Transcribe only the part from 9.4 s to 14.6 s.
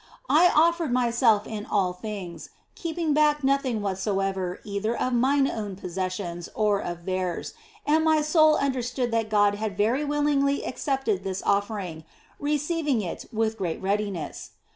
had very willingly accepted this offering, receiving it with great readiness.